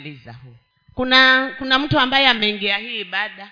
liza 0.00 0.32
huu. 0.32 0.56
Kuna 0.94 1.50
kuna 1.58 1.78
mtu 1.78 1.98
ambaye 1.98 2.28
ameingia 2.28 2.78
hii 2.78 3.00
ibada. 3.00 3.50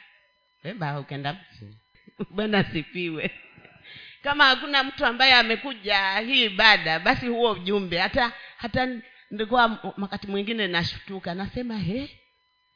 Eba 0.64 1.00
ukenda 1.00 1.32
msi. 1.32 1.76
bwana 2.34 2.64
sifiwe 2.64 3.30
kama 4.22 4.44
hakuna 4.44 4.84
mtu 4.84 5.06
ambaye 5.06 5.34
amekuja 5.34 6.18
hii 6.18 6.44
ibada 6.44 6.98
basi 6.98 7.26
huo 7.26 7.50
ujumbe 7.52 7.98
hata 7.98 8.32
hata 8.56 8.88
nilikuwa 9.30 9.94
wakati 9.98 10.26
mwingine 10.26 10.66
nashtuka 10.66 11.34
nasema 11.34 11.78
he? 11.78 12.18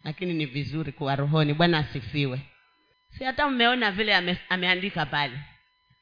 Lakini 0.05 0.33
ni 0.35 0.47
vizuri 0.47 0.93
kuwa 0.93 1.17
rohoni. 1.17 1.55
Bwana 1.55 1.79
asifiwe. 1.79 2.41
Si 3.19 3.25
hata 3.25 3.49
mmeona 3.49 3.91
vile 3.91 4.15
ame, 4.15 4.39
ameandika 4.49 5.07
pale. 5.07 5.39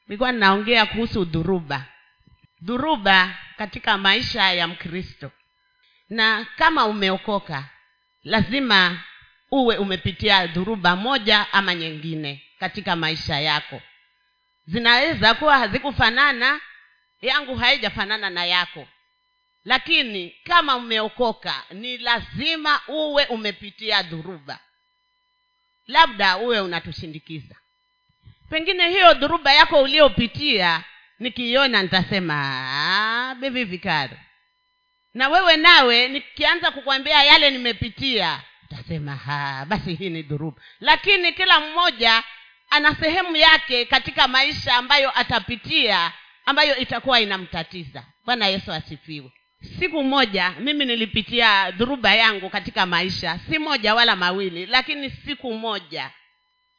Nilikuwa 0.07 0.31
ninaongea 0.31 0.85
kuhusu 0.85 1.25
dhuruba 1.25 1.85
dhuruba 2.61 3.35
katika 3.57 3.97
maisha 3.97 4.53
ya 4.53 4.67
mkristo 4.67 5.31
na 6.11 6.45
kama 6.57 6.85
umeokoka 6.85 7.65
lazima 8.23 9.03
uwe 9.51 9.77
umepitia 9.77 10.47
dhuruba 10.47 10.95
moja 10.95 11.47
ama 11.53 11.75
nyingine 11.75 12.43
katika 12.59 12.95
maisha 12.95 13.39
yako. 13.39 13.81
Zinaweza 14.67 15.33
kuwa 15.33 15.57
hazikufanana 15.57 16.59
yangu 17.21 17.55
haijafanana 17.55 18.29
na 18.29 18.45
yako. 18.45 18.87
Lakini 19.65 20.29
kama 20.43 20.75
umeokoka 20.75 21.63
ni 21.71 21.97
lazima 21.97 22.81
uwe 22.87 23.25
umepitia 23.25 24.03
dhuruba 24.03 24.59
labda 25.87 26.37
uwe 26.37 26.59
unatushindikiza 26.59 27.55
pengine 28.49 28.89
hiyo 28.89 29.13
dhuruba 29.13 29.53
yako 29.53 29.81
uliopitia 29.81 30.83
nikiiona 31.19 31.83
nitasema 31.83 33.37
bebi 33.39 33.63
vikari 33.63 34.17
na 35.13 35.29
wewe 35.29 35.57
nawe 35.57 36.07
nikianza 36.07 36.71
kukwambia 36.71 37.23
yale 37.23 37.49
nimepitia 37.49 38.41
utasema 38.63 39.15
ha 39.15 39.65
basi 39.65 39.93
hii 39.95 40.09
ni 40.09 40.21
dhuruba 40.23 40.61
lakini 40.79 41.33
kila 41.33 41.59
mmoja 41.59 42.23
ana 42.69 42.95
sehemu 42.95 43.35
yake 43.35 43.85
katika 43.85 44.27
maisha 44.27 44.75
ambayo 44.75 45.19
atapitia 45.19 46.11
ambayo 46.45 46.77
itakuwa 46.77 47.19
inamtatiza. 47.19 48.03
Bwana 48.25 48.47
yesu 48.47 48.71
asifiwe. 48.71 49.31
Siku 49.79 50.03
moja 50.03 50.53
mimi 50.59 50.85
nilipitia 50.85 51.71
dhuruba 51.71 52.15
yangu 52.15 52.49
katika 52.49 52.85
maisha 52.85 53.39
si 53.49 53.59
moja 53.59 53.95
wala 53.95 54.15
mawili 54.15 54.65
lakini 54.65 55.09
siku 55.09 55.53
moja 55.53 56.11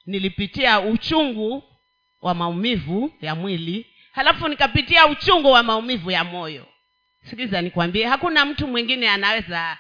nilipitia 0.07 0.81
uchungu 0.81 1.65
wa 2.23 2.35
maumivu 2.35 3.13
ya 3.21 3.35
mwili 3.35 3.87
halafu 4.13 4.49
nikapitia 4.49 5.07
uchungu 5.07 5.51
wa 5.51 5.63
maumivu 5.63 6.11
ya 6.11 6.25
moyo 6.25 6.67
sikiza 7.31 7.61
nikwambie 7.63 8.07
hakuna 8.07 8.45
mtu 8.45 8.67
mwingine 8.69 9.11
anaweza 9.11 9.79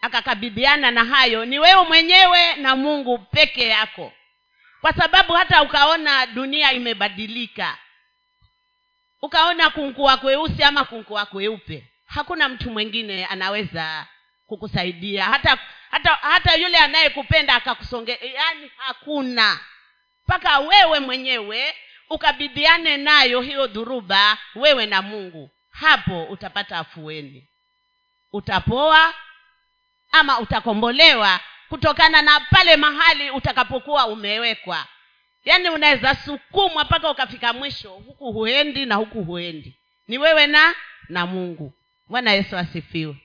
akakabidhiana 0.00 0.90
na 0.90 1.04
hayo. 1.04 1.44
Ni 1.44 1.58
wewe 1.58 1.82
mwenyewe 1.84 2.54
na 2.56 2.76
mungu 2.76 3.18
peke 3.18 3.68
yako. 3.68 4.12
Kwa 4.80 4.92
sababu 4.92 5.32
hata 5.32 5.62
ukaona 5.62 6.26
dunia 6.26 6.72
imebadilika 6.72 7.78
ukaona 9.22 9.70
kunkua 9.70 10.16
kweusi 10.16 10.62
ama 10.62 10.84
kunkua 10.84 11.26
kweupe 11.26 11.86
hakuna 12.06 12.48
mtu 12.48 12.70
mwingine 12.70 13.26
anaweza 13.26 14.06
kukusaidia. 14.46 15.24
Hata 15.24 15.58
hata 15.90 16.14
hata 16.14 16.54
yule 16.56 16.78
anayekupenda 16.78 17.54
akakusonge 17.54 18.18
yaani 18.34 18.70
hakuna. 18.76 19.60
Mpaka 20.28 20.58
wewe 20.58 21.00
mwenyewe 21.00 21.74
ukabidhiane 22.10 22.96
nayo 22.96 23.40
hiyo 23.40 23.66
dhuruba 23.66 24.38
wewe 24.54 24.86
na 24.86 25.02
mungu 25.02 25.50
hapo 25.80 26.24
utapata 26.24 26.78
afueni. 26.78 27.48
Utapoa 28.32 29.14
ama 30.12 30.38
utakombolewa 30.40 31.40
kutokana 31.68 32.22
na 32.22 32.40
pale 32.40 32.76
mahali 32.76 33.30
utakapokuwa 33.30 34.06
umewekwa. 34.06 34.86
Yaani 35.44 35.68
unaweza 35.70 36.14
sukumwa 36.14 36.84
mpaka 36.84 37.10
ukafika 37.10 37.52
mwisho 37.52 37.90
huku 37.90 38.32
huendi 38.32 38.86
na 38.86 38.94
huku 38.94 39.24
huendi. 39.24 39.78
Ni 40.08 40.18
wewe 40.18 40.46
na 40.46 40.74
na 41.08 41.26
mungu. 41.26 41.72
Bwana 42.08 42.32
yesu 42.32 42.56
asifiwe. 42.56 43.16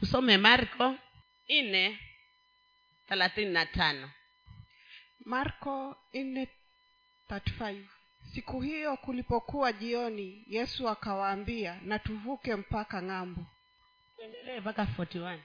Tusome 0.00 0.36
marko 0.38 0.94
nne 1.48 1.98
thelathini 3.08 3.52
na 3.52 3.66
tano. 3.66 4.10
Marko 5.24 5.96
4:35 6.14 7.82
siku 8.34 8.60
hiyo 8.60 8.96
kulipokuwa 8.96 9.72
jioni 9.72 10.44
yesu 10.46 10.88
akawaambia 10.88 11.80
na 11.82 11.98
tuvuke 11.98 12.56
mpaka 12.56 13.02
ng'ambo. 13.02 13.46
Tuendelee 14.16 14.60
mpaka 14.60 14.84
41 14.84 15.38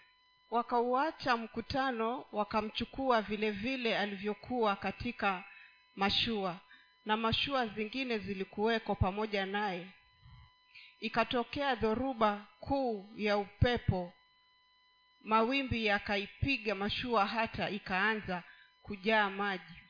wakauacha 0.52 1.38
mkutano 1.38 2.26
wakamchukua 2.32 3.22
vile 3.22 3.52
vile 3.52 3.98
alivyokuwa 3.98 4.76
katika 4.76 5.44
mashua 5.96 6.60
na 7.06 7.18
mashua 7.18 7.68
zingine 7.68 8.18
zilikuweko 8.18 8.96
pamoja 8.96 9.46
naye. 9.46 9.88
Ikatokea 11.00 11.76
dhoruba 11.76 12.46
kuu 12.60 13.10
ya 13.16 13.38
upepo 13.38 14.14
mawimbi 15.22 15.86
yakaipiga 15.86 16.76
mashua 16.76 17.26
hata 17.26 17.70
ikaanza 17.70 18.44
kujaa 18.82 19.30
maji 19.30 19.83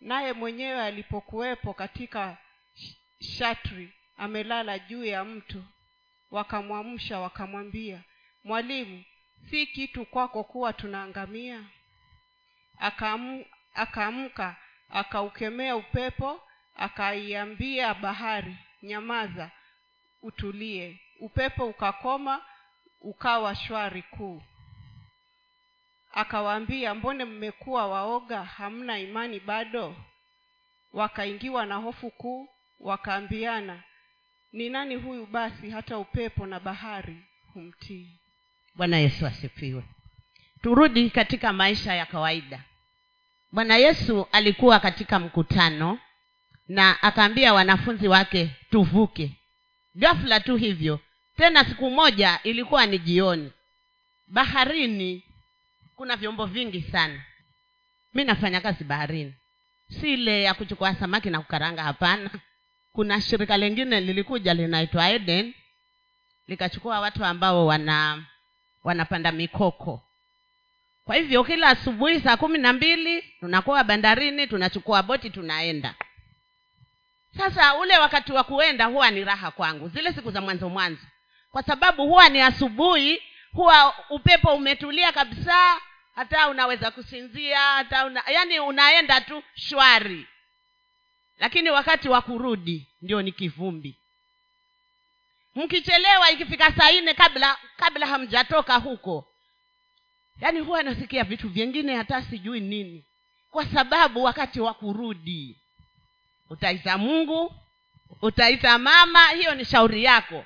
naye 0.00 0.32
mwenyewe 0.32 0.82
alipokuwepo 0.82 1.74
katika 1.74 2.38
shatri 3.20 3.92
amelala 4.16 4.78
juu 4.78 5.04
ya 5.04 5.24
mto 5.24 5.64
wakamwamsha 6.30 7.18
wakamwambia 7.20 8.02
mwalimu 8.44 9.04
si 9.50 9.66
kitu 9.66 10.06
kwako 10.06 10.44
kuwa 10.44 10.72
tunaangamia? 10.72 11.64
Akaamka 13.74 14.56
akaukemea 14.90 15.76
upepo 15.76 16.40
akaiambia 16.74 17.94
bahari 17.94 18.56
nyamaza 18.82 19.50
utulie. 20.22 21.00
Upepo 21.20 21.66
ukakoma 21.68 22.44
ukawa 23.00 23.54
shwari 23.54 24.02
kuu 24.02 24.42
akawaambia 26.16 26.94
mbone 26.94 27.24
mmekuwa 27.24 27.86
waoga 27.86 28.44
hamna 28.44 28.98
imani 28.98 29.40
bado? 29.40 29.96
Wakaingiwa 30.92 31.66
na 31.66 31.74
hofu 31.76 32.10
kuu 32.10 32.48
wakaambiana 32.80 33.82
ni 34.52 34.68
nani 34.70 34.94
huyu 34.94 35.26
basi 35.26 35.70
hata 35.70 35.98
upepo 35.98 36.46
na 36.46 36.60
bahari 36.60 37.16
humtii? 37.54 38.20
Bwana 38.74 38.96
yesu 38.98 39.26
asifiwe. 39.26 39.82
Turudi 40.62 41.10
katika 41.10 41.52
maisha 41.52 41.94
ya 41.94 42.06
kawaida. 42.06 42.64
Bwana 43.52 43.76
yesu 43.76 44.26
alikuwa 44.32 44.80
katika 44.80 45.18
mkutano 45.18 45.98
na 46.68 47.02
akaambia 47.02 47.54
wanafunzi 47.54 48.08
wake 48.08 48.50
tuvuke. 48.70 49.32
Ghafla 49.96 50.40
tu 50.40 50.56
hivyo 50.56 51.00
tena 51.36 51.64
siku 51.64 51.90
moja 51.90 52.40
ilikuwa 52.42 52.86
ni 52.86 52.98
jioni. 52.98 53.52
Baharini 54.26 55.25
kuna 55.96 56.16
vyombo 56.16 56.46
vingi 56.46 56.82
sana. 56.82 57.22
Mi 58.14 58.24
nafanya 58.24 58.60
kazi 58.60 58.84
baharini. 58.84 59.34
Si 60.00 60.12
ile 60.14 60.42
ya 60.42 60.54
kuchukua 60.54 60.94
samaki 60.94 61.30
na 61.30 61.40
kukaranga 61.40 61.82
hapana. 61.82 62.30
Kuna 62.92 63.20
shirika 63.20 63.56
lingine 63.56 64.00
lilikuja 64.00 64.54
linaitwa 64.54 65.08
eden 65.08 65.54
likachukua 66.48 67.00
watu 67.00 67.24
ambao 67.24 67.66
wana 67.66 68.24
wanapanda 68.84 69.32
mikoko. 69.32 70.02
Kwa 71.04 71.16
hivyo 71.16 71.44
kila 71.44 71.68
asubuhi 71.68 72.20
saa 72.20 72.36
kumi 72.36 72.58
na 72.58 72.72
mbili 72.72 73.22
tunakuwa 73.40 73.84
bandarini 73.84 74.46
tunachukua 74.46 75.02
boti 75.02 75.30
tunaenda. 75.30 75.94
Sasa 77.36 77.74
ule 77.74 77.98
wakati 77.98 78.32
wa 78.32 78.44
kuenda 78.44 78.84
huwa 78.86 79.10
ni 79.10 79.24
raha 79.24 79.50
kwangu. 79.50 79.88
Zile 79.88 80.12
siku 80.12 80.30
za 80.30 80.40
mwanzo 80.40 80.68
mwanzo. 80.68 81.02
Kwa 81.50 81.62
sababu 81.62 82.06
huwa 82.06 82.28
ni 82.28 82.40
asubuhi 82.40 83.22
huwa 83.56 83.94
upepo 84.10 84.54
umetulia 84.54 85.12
kabisa 85.12 85.80
hata 86.14 86.48
unaweza 86.48 86.90
kusinzia 86.90 87.60
hata 87.60 88.06
una, 88.06 88.22
yani 88.32 88.60
unaenda 88.60 89.20
tu 89.20 89.42
shwari. 89.54 90.26
Lakini 91.38 91.70
wakati 91.70 92.08
wa 92.08 92.22
kurudi 92.22 92.88
ndio 93.02 93.22
ni 93.22 93.32
kivumbi. 93.32 93.96
Mkichelewa 95.54 96.30
ikifika 96.30 96.72
saa 96.72 96.92
nne 96.92 97.14
kabla 97.14 97.56
kabla 97.76 98.06
hamjatoka 98.06 98.76
huko. 98.76 99.28
Yaani 100.40 100.60
huwa 100.60 100.82
nasikia 100.82 101.24
vitu 101.24 101.48
vingine 101.48 101.96
hata 101.96 102.22
sijui 102.22 102.60
nini. 102.60 103.04
Kwa 103.50 103.66
sababu 103.66 104.24
wakati 104.24 104.60
wa 104.60 104.74
kurudi 104.74 105.56
utaita 106.50 106.98
mungu 106.98 107.54
utaita 108.22 108.78
mama 108.78 109.28
hiyo 109.28 109.54
ni 109.54 109.64
shauri 109.64 110.04
yako 110.04 110.44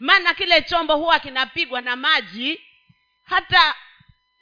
maana 0.00 0.34
kile 0.34 0.62
chombo 0.62 0.96
huwa 0.96 1.18
kinapigwa 1.20 1.80
na 1.80 1.96
maji 1.96 2.60
hata 3.24 3.74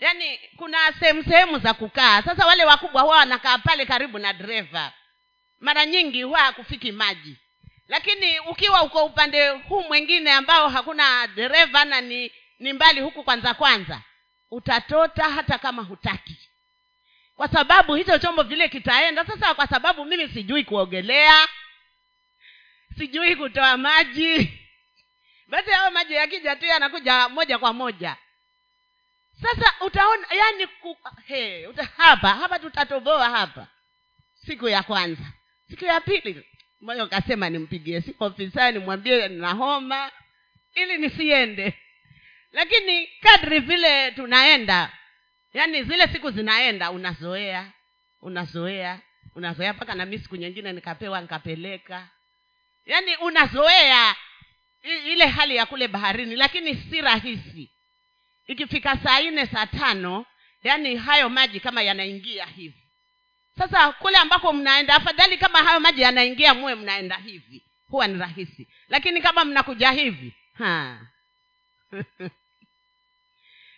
yani 0.01 0.39
kuna 0.57 0.93
sehemu 0.93 1.25
sehemu 1.25 1.59
za 1.59 1.75
kukaa. 1.75 2.23
Sasa 2.23 2.47
wale 2.47 2.65
wakubwa 2.65 3.03
huwa 3.03 3.17
wanakaa 3.17 3.59
pale 3.59 3.87
karibu 3.87 4.19
na 4.19 4.33
dereva 4.33 4.93
mara 5.61 5.87
nyingi 5.87 6.23
huwa 6.23 6.41
hakufiki 6.41 6.93
maji. 6.93 7.37
Lakini 7.89 8.41
ukiwa 8.41 8.83
uko 8.83 9.05
upande 9.05 9.49
huu 9.49 9.83
mwingine 9.83 10.33
ambao 10.33 10.69
hakuna 10.69 11.27
dereva 11.27 11.85
na 11.85 12.01
ni 12.01 12.33
ni 12.59 12.73
mbali 12.73 13.01
huku 13.01 13.25
kwanza 13.25 13.55
kwanza 13.55 14.01
utatota 14.51 15.25
hata 15.25 15.59
kama 15.59 15.83
hutaki. 15.83 16.37
Kwa 17.37 17.49
sababu 17.49 17.95
hicho 17.95 18.19
chombo 18.19 18.43
vile 18.43 18.69
kitaenda 18.69 19.25
sasa 19.27 19.55
kwa 19.55 19.67
sababu 19.67 20.05
mimi 20.05 20.29
sijui 20.29 20.65
kuogelea 20.65 21.49
sijui 22.99 23.37
kutoa 23.37 23.77
maji 23.77 24.59
basi 25.49 25.71
hayo 25.71 25.91
maji 25.91 26.15
yakija 26.15 26.57
tu 26.57 26.67
yanakuja 26.67 27.29
moja 27.29 27.59
kwa 27.59 27.73
moja. 27.73 28.17
Sasa 29.43 29.75
utaona 29.81 30.27
yani 30.31 30.67
ku, 30.67 30.97
he, 31.27 31.67
uta, 31.67 31.89
hapa 31.97 32.29
hapa 32.29 32.59
tutatoboa 32.59 33.31
hapa. 33.31 33.67
Siku 34.47 34.69
ya 34.69 34.83
kwanza. 34.83 35.23
Siku 35.71 35.85
ya 35.85 36.01
pili 36.01 36.45
moyo 36.81 37.05
ukasema 37.05 37.51
nimpigie 37.51 38.01
siku 38.01 38.25
ofisani 38.25 38.79
nimwambie 38.79 39.29
na 39.29 39.53
homa 39.53 40.11
ili 40.75 40.99
nisiende. 40.99 41.75
Lakini 42.53 43.07
kadri 43.07 43.61
vile 43.61 44.11
tunaenda 44.13 44.93
yaani 45.55 45.83
zile 45.83 46.07
siku 46.09 46.31
zinaenda 46.31 46.91
unazoea 46.91 47.73
unazoea 48.23 49.01
unazoea 49.35 49.73
mpaka 49.73 49.95
na 49.95 50.07
mi 50.07 50.19
siku 50.19 50.37
nyingine 50.37 50.73
nikapewa 50.73 51.21
nikapeleka. 51.21 52.09
Yaani 52.87 53.17
unazoea 53.17 54.17
ile 54.83 55.27
hali 55.27 55.57
ya 55.57 55.67
kule 55.67 55.89
baharini 55.89 56.37
lakini 56.37 56.75
si 56.75 57.01
rahisi. 57.01 57.71
Ikifika 58.47 58.97
saa 58.97 59.21
nne 59.21 59.47
saa 59.47 59.67
tano 59.67 60.27
yaani 60.63 60.97
hayo 60.97 61.29
maji 61.29 61.61
kama 61.61 61.83
yanaingia 61.83 62.47
hivi. 62.47 62.83
Sasa 63.59 63.93
kule 63.93 64.17
ambako 64.17 64.53
mnaenda 64.53 64.95
afadhali 64.95 65.39
kama 65.39 65.59
hayo 65.59 65.81
maji 65.81 66.03
yanaingia 66.03 66.55
muwe 66.55 66.75
mnaenda 66.75 67.17
hivi. 67.17 67.63
Huwa 67.89 68.07
ni 68.07 68.19
rahisi. 68.19 68.69
Lakini 68.89 69.23
kama 69.23 69.45
mnakuja 69.45 69.91
hivi 69.91 70.35
ha. 70.59 71.01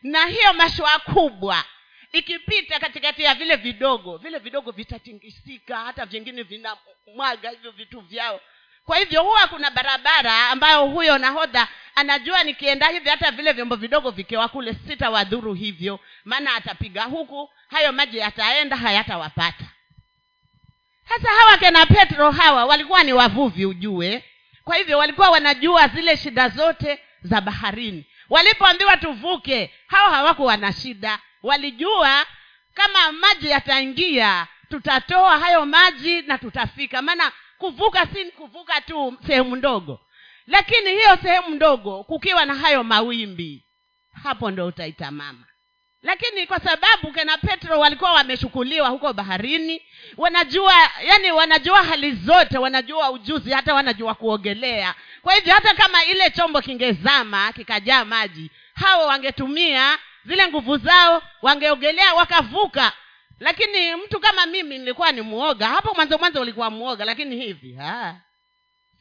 na 0.03 0.26
hiyo 0.26 0.53
mashua 0.53 0.99
kubwa 0.99 1.64
ikipita 2.12 2.81
katikati 2.81 3.23
ya 3.23 3.35
vile 3.35 3.56
vidogo 3.56 4.17
vile 4.17 4.38
vidogo 4.38 4.70
vitatingisika 4.70 5.79
hata 5.79 6.06
vingine 6.06 6.43
vinamwaga 6.43 7.50
hivyo 7.50 7.70
vitu 7.70 8.00
vyao 8.00 8.41
kwa 8.91 8.99
hivyo 8.99 9.23
huwa 9.23 9.47
kuna 9.47 9.71
barabara 9.71 10.49
ambayo 10.49 10.87
huyo 10.87 11.19
nahodha 11.19 11.69
anajua 11.95 12.43
nikienda 12.43 12.89
hivi 12.89 13.09
hata 13.09 13.31
vile 13.31 13.53
vyombo 13.53 13.77
vidogo 13.77 14.11
vikiwa 14.11 14.49
kule 14.49 14.75
sitawadhuru 14.89 15.55
hivyo 15.55 16.01
maana 16.25 16.55
atapiga 16.55 17.05
huku 17.05 17.51
hayo 17.71 17.93
maji 17.93 18.19
yataenda 18.19 18.77
hayatawapata. 18.77 19.65
Sasa 21.09 21.29
hawa 21.29 21.57
kena 21.59 21.87
petro 21.87 22.31
hawa 22.31 22.65
walikuwa 22.65 23.03
ni 23.03 23.13
wavuvi 23.13 23.67
ujue. 23.67 24.25
Kwa 24.65 24.77
hivyo 24.77 24.99
walikuwa 24.99 25.31
wanajua 25.31 25.89
zile 25.89 26.17
shida 26.17 26.49
zote 26.49 26.99
za 27.23 27.41
baharini. 27.41 28.07
Walipoambiwa 28.31 28.97
tuvuke 28.97 29.75
hawa 29.87 30.11
hawakuwa 30.11 30.57
na 30.57 30.73
shida. 30.73 31.19
Walijua 31.43 32.27
kama 32.75 33.13
maji 33.13 33.51
yataingia 33.51 34.47
tutatoa 34.71 35.39
hayo 35.39 35.67
maji 35.67 36.23
na 36.23 36.39
tutafika. 36.39 37.03
Maana 37.03 37.33
kuvuka 37.61 38.07
si 38.15 38.25
kuvuka 38.25 38.81
tu 38.81 39.17
sehemu 39.27 39.57
ndogo. 39.57 40.01
Lakini 40.47 40.91
hiyo 40.91 41.19
sehemu 41.23 41.51
ndogo 41.55 42.05
kukiwa 42.05 42.45
na 42.45 42.55
hayo 42.55 42.85
mawimbi 42.85 43.65
hapo 44.23 44.51
ndo 44.51 44.67
utaita 44.67 45.11
mama. 45.11 45.45
Lakini 46.03 46.47
kwa 46.47 46.61
sababu 46.61 47.12
kena 47.12 47.39
petro 47.39 47.79
walikuwa 47.81 48.12
wameshukuliwa 48.12 48.89
huko 48.89 49.12
baharini 49.12 49.83
wanajua 50.17 50.75
yani 51.05 51.33
wanajua 51.33 51.83
hali 51.83 52.12
zote 52.12 52.59
wanajua 52.59 53.11
ujuzi 53.11 53.51
hata 53.51 53.75
wanajua 53.75 54.15
kuogelea. 54.15 54.95
Kwa 55.23 55.35
hivyo 55.35 55.55
hata 55.55 55.75
kama 55.75 56.05
ile 56.05 56.31
chombo 56.31 56.61
kingezama 56.61 57.53
kikajaa 57.53 58.05
maji 58.05 58.51
hawo 58.75 59.06
wangetumia 59.06 59.99
zile 60.25 60.49
nguvu 60.49 60.77
zao 60.77 61.23
wangeogelea 61.43 62.15
wakavuka 62.15 62.93
lakini 63.41 63.97
mtu 63.97 64.21
kama 64.21 64.47
mimi 64.47 64.79
nilikuwa 64.79 65.13
ni 65.13 65.21
mwoga 65.21 65.69
hapo 65.69 65.95
mwanzo 65.95 66.19
mwanzo 66.19 66.41
ulikuwa 66.41 66.71
mwoga 66.71 67.05
lakini 67.05 67.37
hivi 67.37 67.79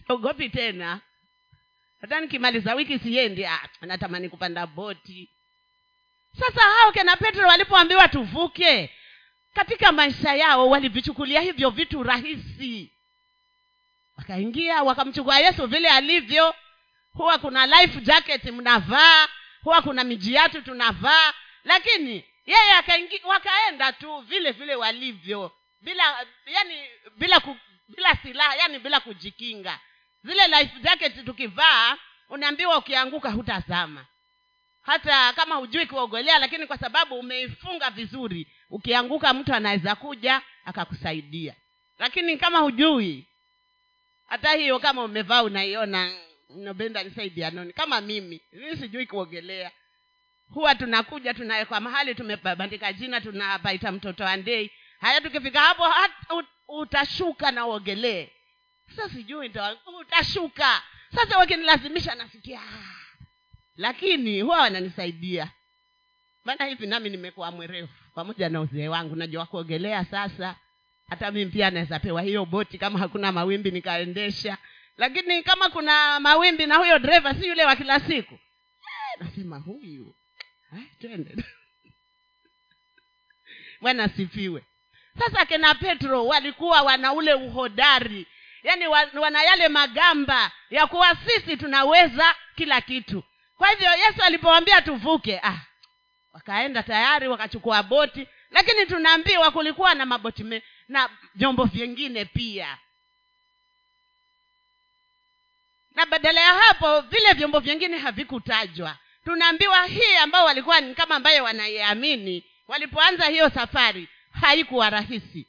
siogopi 0.07 0.49
tena. 0.49 0.99
Hata 2.01 2.19
nikimaliza 2.19 2.73
wiki 2.75 2.99
siendi 2.99 3.45
ah, 3.45 3.69
natamani 3.81 4.29
kupanda 4.29 4.67
boti. 4.67 5.29
Sasa 6.39 6.61
hao 6.61 6.91
kena 6.91 7.15
petro 7.17 7.47
walipoambiwa 7.47 8.07
tuvuke 8.07 8.95
katika 9.53 9.91
maisha 9.91 10.35
yao 10.35 10.69
walivichukulia 10.69 11.41
hivyo 11.41 11.69
vitu 11.69 12.03
rahisi. 12.03 12.91
Wakaingia 14.17 14.83
wakamchukua 14.83 15.39
yesu 15.39 15.67
vile 15.67 15.89
alivyo. 15.89 16.55
Huwa 17.11 17.37
kuna 17.37 17.65
life 17.67 18.01
jacket 18.01 18.43
mnavaa 18.45 19.27
huwa 19.63 19.81
kuna 19.81 20.03
mijiatu 20.03 20.61
tunavaa. 20.61 21.33
Lakini 21.63 22.25
yeye 22.45 22.73
wakaenda 23.23 23.93
tu 23.93 24.17
vile 24.19 24.51
vile 24.51 24.75
walivyo 24.75 25.51
bila 25.81 26.27
yani 26.45 26.89
bila 27.17 27.39
ku, 27.39 27.57
bila 27.87 28.15
silaha 28.15 28.55
yani 28.55 28.79
bila 28.79 28.99
kujikinga. 28.99 29.79
Zile 30.23 30.47
life 30.47 30.79
jacket 30.79 31.25
tukivaa 31.25 31.97
unaambiwa 32.29 32.77
ukianguka 32.77 33.31
hutazama 33.31 34.05
hata 34.81 35.33
kama 35.33 35.55
hujui 35.55 35.85
kuogelea 35.85 36.39
lakini 36.39 36.67
kwa 36.67 36.77
sababu 36.77 37.19
umeifunga 37.19 37.89
vizuri 37.89 38.47
ukianguka 38.69 39.33
mtu 39.33 39.53
anaweza 39.53 39.95
kuja 39.95 40.41
akakusaidia. 40.65 41.55
Lakini 41.99 42.37
kama 42.37 42.59
hujui 42.59 43.27
hata 44.25 44.53
hiyo 44.53 44.79
kama 44.79 45.03
umevaa 45.03 45.43
unaiona 45.43 46.11
nobenda 46.49 47.03
nisaidia 47.03 47.51
kama 47.75 48.01
mimi 48.01 48.41
mimi 48.53 48.77
sijui 48.77 49.05
kuogelea 49.05 49.71
huwa 50.53 50.75
tunakuja 50.75 51.33
tunawekwa 51.33 51.79
mahali 51.79 52.15
tumebandika 52.15 52.93
jina 52.93 53.21
tunapaita 53.21 53.91
mtoto 53.91 54.23
wa 54.23 54.37
ndei. 54.37 54.71
Haya 54.99 55.21
tukifika 55.21 55.59
hapo 55.59 55.83
hat, 55.83 56.11
ut, 56.37 56.45
utashuka 56.67 57.51
na 57.51 57.65
uogelee. 57.65 58.29
Sasa 58.95 59.09
sijui 59.09 59.51
utashuka. 60.01 60.81
Sasa 61.15 61.37
wakinilazimisha 61.37 62.15
nasikia 62.15 62.61
ah. 62.61 62.95
lakini 63.75 64.41
huwa 64.41 64.59
wananisaidia. 64.59 65.51
Maana 66.45 66.65
hivi 66.65 66.87
nami 66.87 67.09
nimekuwa 67.09 67.51
mwerevu 67.51 67.89
pamoja 68.15 68.49
na 68.49 68.61
uzee 68.61 68.87
wangu. 68.87 69.15
Najua 69.15 69.45
kuogelea 69.45 70.05
sasa 70.05 70.55
hata 71.09 71.31
mimi 71.31 71.51
pia 71.51 71.71
naweza 71.71 71.99
pewa 71.99 72.21
hiyo 72.21 72.45
boti 72.45 72.77
kama 72.77 72.99
hakuna 72.99 73.31
mawimbi 73.31 73.71
nikaendesha. 73.71 74.57
Lakini 74.97 75.43
kama 75.43 75.69
kuna 75.69 76.19
mawimbi 76.19 76.65
na 76.65 76.75
huyo 76.75 76.99
dreva 76.99 77.33
si 77.33 77.47
yule 77.47 77.65
wa 77.65 77.75
kila 77.75 77.99
siku 77.99 78.33
eh, 78.33 79.19
nasema 79.19 79.57
huyu 79.59 80.15
twende. 81.01 81.35
Bwana 83.81 84.03
asifiwe. 84.03 84.63
Sasa 85.19 85.45
kina 85.45 85.75
petro 85.75 86.25
walikuwa 86.25 86.81
wana 86.81 87.13
ule 87.13 87.33
uhodari 87.33 88.27
yaani 88.63 88.87
wa- 88.87 89.09
wana 89.21 89.43
yale 89.43 89.67
magamba 89.67 90.51
ya 90.69 90.87
kuwa 90.87 91.15
sisi 91.15 91.57
tunaweza 91.57 92.35
kila 92.55 92.81
kitu. 92.81 93.23
Kwa 93.57 93.69
hivyo 93.69 93.89
yesu 93.95 94.23
alipowambia 94.23 94.81
tuvuke 94.81 95.39
ah, 95.43 95.59
wakaenda 96.33 96.83
tayari 96.83 97.27
wakachukua 97.27 97.83
boti 97.83 98.27
lakini 98.51 98.85
tunaambiwa 98.85 99.51
kulikuwa 99.51 99.93
na 99.95 100.05
maboti 100.05 100.43
me, 100.43 100.63
na 100.87 101.09
vyombo 101.35 101.63
vyengine 101.63 102.25
pia. 102.25 102.77
Na 105.95 106.05
badala 106.05 106.41
ya 106.41 106.53
hapo 106.53 107.01
vile 107.01 107.33
vyombo 107.33 107.59
vyingine 107.59 107.97
havikutajwa 107.97 108.97
tunaambiwa 109.25 109.85
hii 109.85 110.15
ambao 110.15 110.45
walikuwa 110.45 110.81
ni 110.81 110.95
kama 110.95 111.15
ambayo 111.15 111.43
wanaiamini 111.43 112.43
walipoanza 112.67 113.25
hiyo 113.25 113.49
safari 113.49 114.07
haikuwa 114.41 114.89
rahisi. 114.89 115.47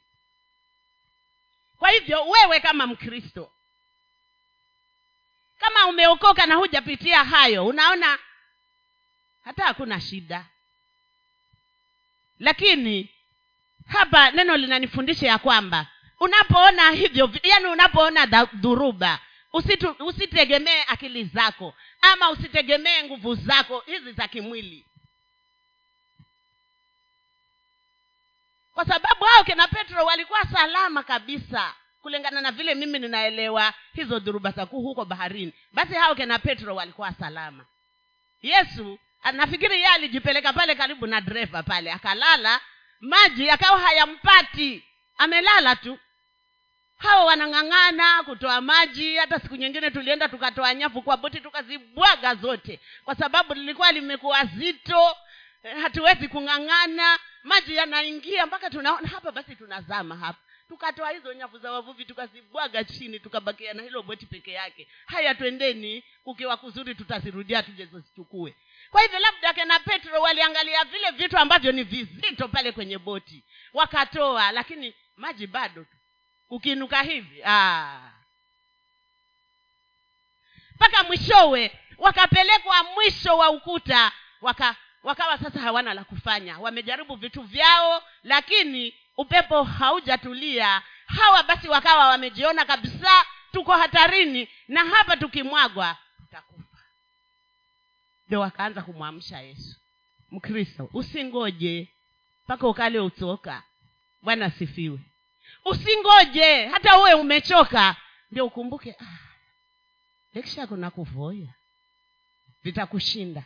Kwa 1.78 1.90
hivyo 1.90 2.24
wewe 2.28 2.60
kama 2.60 2.86
mkristo 2.86 3.52
kama 5.60 5.86
umeokoka 5.86 6.46
na 6.46 6.54
hujapitia 6.54 7.24
hayo 7.24 7.66
unaona 7.66 8.18
hata 9.44 9.64
hakuna 9.64 10.00
shida. 10.00 10.46
Lakini 12.38 13.08
hapa 13.88 14.30
neno 14.30 14.56
linanifundisha 14.56 15.26
ya 15.26 15.38
kwamba 15.38 15.86
unapoona 16.20 16.90
hivyo 16.90 17.30
yaani 17.42 17.66
unapoona 17.66 18.26
dhuruba 18.54 19.18
usitegemee 19.98 20.82
akili 20.86 21.24
zako 21.24 21.74
ama 22.02 22.30
usitegemee 22.30 23.02
nguvu 23.02 23.34
zako 23.34 23.80
hizi 23.86 24.12
za 24.12 24.28
kimwili. 24.28 24.86
Kwa 28.74 28.84
sababu 28.84 29.24
hao 29.24 29.44
kina 29.44 29.68
petro 29.68 30.04
walikuwa 30.04 30.44
salama 30.44 31.02
kabisa 31.02 31.74
kulingana 32.02 32.40
na 32.40 32.52
vile 32.52 32.74
mimi 32.74 32.98
ninaelewa 32.98 33.74
hizo 33.94 34.18
dhuruba 34.18 34.50
za 34.50 34.66
kuu 34.66 34.82
huko 34.82 35.04
baharini. 35.04 35.52
Basi 35.72 35.94
hao 35.94 36.14
kina 36.14 36.38
petro 36.38 36.74
walikuwa 36.74 37.12
salama. 37.12 37.66
Yesu 38.42 38.98
nafikiri 39.32 39.74
yeye 39.74 39.86
alijipeleka 39.86 40.52
pale 40.52 40.74
karibu 40.74 41.06
na 41.06 41.20
dereva 41.20 41.62
pale 41.62 41.92
akalala 41.92 42.60
maji 43.00 43.50
akawa 43.50 43.78
hayampati 43.80 44.84
amelala 45.18 45.76
tu 45.76 45.98
hawa 47.00 47.24
wanang'ang'ana 47.24 48.22
kutoa 48.22 48.60
maji 48.60 49.16
hata 49.16 49.40
siku 49.40 49.56
nyingine 49.56 49.90
tulienda 49.90 50.28
tukatoa 50.28 50.74
nyavu 50.74 51.02
kwa 51.02 51.16
boti 51.16 51.40
tukazibwaga 51.40 52.34
zote. 52.34 52.80
Kwa 53.04 53.14
sababu 53.14 53.54
lilikuwa 53.54 53.92
limekuwa 53.92 54.44
zito 54.44 55.16
hatuwezi 55.82 56.28
kung'ang'ana 56.28 57.18
maji 57.44 57.74
yanaingia 57.76 58.46
mpaka 58.46 58.70
tunaona 58.70 59.08
hapa 59.08 59.32
basi 59.32 59.56
tunazama 59.56 60.16
hapa. 60.16 60.38
Tukatoa 60.68 61.10
hizo 61.10 61.32
nyavu 61.34 61.58
za 61.58 61.72
wavuvi 61.72 62.04
tukazibwaga 62.04 62.84
chini 62.84 63.20
tukabakia 63.20 63.74
na 63.74 63.82
hilo 63.82 64.02
boti 64.02 64.26
peke 64.26 64.52
yake. 64.52 64.88
Haya 65.06 65.34
twendeni 65.34 66.04
kukiwa 66.24 66.56
kuzuri 66.56 66.94
tutazirudia 66.94 67.62
tujezozichukue 67.62 68.54
kwa 68.90 69.02
hivyo 69.02 69.18
labda 69.18 69.52
kena 69.52 69.78
petro 69.80 70.20
waliangalia 70.22 70.84
vile 70.84 71.10
vitu 71.10 71.38
ambavyo 71.38 71.72
ni 71.72 71.82
vizito 71.82 72.48
pale 72.48 72.72
kwenye 72.72 72.98
boti. 72.98 73.44
Wakatoa 73.72 74.52
lakini 74.52 74.94
maji 75.16 75.46
bado 75.46 75.84
tu 75.84 75.96
ukiinuka 76.50 77.02
hivi 77.02 77.42
ah. 77.44 78.10
mpaka 80.74 81.04
mwishowe 81.04 81.78
wakapelekwa 81.98 82.82
mwisho 82.94 83.36
wa 83.36 83.50
ukuta 83.50 84.12
waka 84.40 84.76
wakawa 85.02 85.38
sasa 85.38 85.60
hawana 85.60 85.94
la 85.94 86.04
kufanya. 86.04 86.58
Wamejaribu 86.58 87.14
vitu 87.16 87.42
vyao 87.42 88.02
lakini 88.22 88.94
upepo 89.16 89.62
haujatulia. 89.62 90.82
Hawa 91.06 91.42
basi 91.42 91.68
wakawa 91.68 92.06
wamejiona 92.08 92.64
kabisa 92.64 93.24
tuko 93.52 93.72
hatarini 93.72 94.48
na 94.68 94.84
hapa 94.84 95.16
tukimwagwa 95.16 95.96
tutakufa. 96.16 96.78
Ndo 98.28 98.40
wakaanza 98.40 98.82
kumwamsha 98.82 99.40
yesu. 99.40 99.76
Mkristo 100.30 100.90
usingoje 100.92 101.88
mpaka 102.44 102.68
ukale 102.68 103.00
utoka 103.00 103.62
bwana 104.22 104.46
asifiwe 104.46 104.98
usingoje. 105.64 106.66
Hata 106.66 106.98
uwe 106.98 107.14
umechoka. 107.14 107.96
Ndio 108.30 108.46
ukumbuke 108.46 108.96
ah, 109.00 109.18
lekisha 110.34 110.66
kuna 110.66 110.90
kuvoya 110.90 111.48
vitakushinda. 112.62 113.42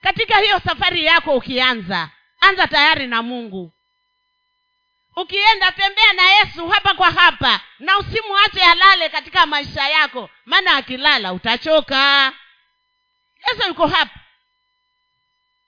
Katika 0.00 0.38
hiyo 0.38 0.60
safari 0.60 1.04
yako 1.04 1.36
ukianza 1.36 2.10
anza 2.40 2.66
tayari 2.66 3.06
na 3.06 3.22
mungu. 3.22 3.72
Ukienda 5.16 5.72
tembea 5.72 6.12
na 6.12 6.22
yesu 6.30 6.68
hapa 6.68 6.94
kwa 6.94 7.10
hapa 7.10 7.60
na 7.78 7.98
usimwache 7.98 8.62
alale 8.62 9.08
katika 9.08 9.46
maisha 9.46 9.88
yako. 9.88 10.30
Maana 10.44 10.76
akilala 10.76 11.32
utachoka. 11.32 12.32
Yesu 13.48 13.68
yuko 13.68 13.86
hapa. 13.86 14.20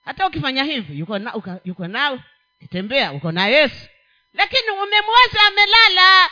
Hata 0.05 0.27
ukifanya 0.27 0.63
hivi 0.63 0.99
yuko 0.99 1.19
na, 1.19 1.33
nao. 1.87 2.19
Ukitembea 2.55 3.11
uko 3.11 3.31
na 3.31 3.47
yesu 3.47 3.87
lakini 4.33 4.69
umemwacha 4.69 5.41
amelala. 5.47 6.29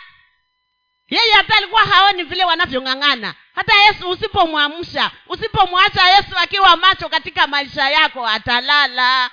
Yeye 1.09 1.33
hata 1.33 1.57
alikuwa 1.57 1.81
haoni 1.81 2.23
vile 2.23 2.43
wanavyong'ang'ana. 2.45 3.35
Hata 3.55 3.75
yesu 3.83 4.09
usipomwamsha 4.09 5.11
usipomwacha 5.27 6.07
yesu 6.09 6.37
akiwa 6.37 6.75
macho 6.77 7.09
katika 7.09 7.47
maisha 7.47 7.89
yako 7.89 8.27
atalala. 8.27 9.31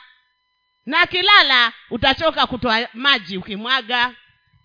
Na 0.87 1.00
akilala 1.00 1.73
utachoka 1.90 2.46
kutoa 2.46 2.88
maji 2.94 3.38
ukimwaga. 3.38 4.14